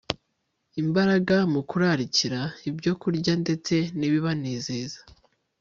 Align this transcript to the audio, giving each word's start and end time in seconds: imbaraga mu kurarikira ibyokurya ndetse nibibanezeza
imbaraga 0.81 1.35
mu 1.53 1.61
kurarikira 1.69 2.39
ibyokurya 2.69 3.33
ndetse 3.43 3.73
nibibanezeza 3.97 4.99